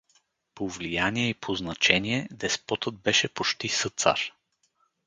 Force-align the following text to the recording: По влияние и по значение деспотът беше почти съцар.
По 0.55 0.67
влияние 0.67 1.29
и 1.29 1.33
по 1.33 1.55
значение 1.55 2.27
деспотът 2.31 2.95
беше 2.95 3.27
почти 3.33 3.67
съцар. 3.69 4.19